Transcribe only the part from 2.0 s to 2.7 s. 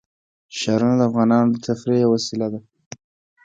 یوه وسیله ده.